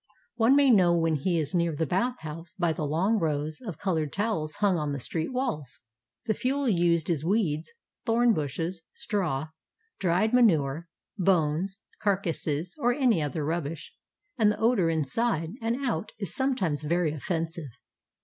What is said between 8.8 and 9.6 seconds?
straw,